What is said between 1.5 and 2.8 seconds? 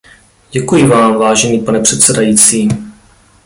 pane předsedající.